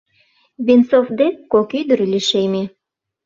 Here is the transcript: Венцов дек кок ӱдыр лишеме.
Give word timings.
Венцов 0.65 1.07
дек 1.19 1.35
кок 1.51 1.69
ӱдыр 1.79 1.99
лишеме. 2.11 2.63